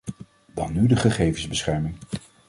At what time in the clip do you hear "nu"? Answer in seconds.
0.73-0.87